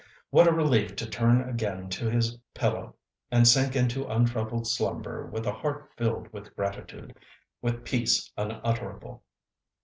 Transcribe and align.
What 0.31 0.47
a 0.47 0.51
relief 0.51 0.95
to 0.95 1.05
turn 1.07 1.47
again 1.47 1.87
to 1.89 2.09
his 2.09 2.35
pillow, 2.55 2.95
and 3.29 3.47
sink 3.47 3.75
into 3.75 4.07
untroubled 4.07 4.65
slumber 4.65 5.27
with 5.27 5.45
a 5.45 5.51
heart 5.53 5.91
filled 5.95 6.33
with 6.33 6.55
gratitude—with 6.55 7.85
peace 7.85 8.31
unutterable! 8.35 9.21